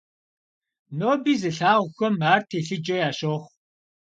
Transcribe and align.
Ноби 0.97 1.33
зылъагъухэм 1.41 2.15
ар 2.33 2.41
телъыджэ 2.49 2.95
ящохъу. 3.07 3.41